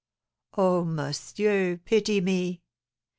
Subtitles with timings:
[0.57, 2.63] Oh, môssieur, pity me!